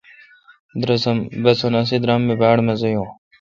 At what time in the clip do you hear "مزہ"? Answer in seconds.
2.65-2.89